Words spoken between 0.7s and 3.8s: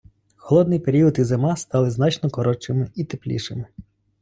період і зима стали значно коротшими і теплішими.